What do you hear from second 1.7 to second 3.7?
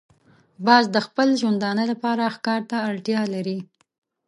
لپاره ښکار ته اړتیا لري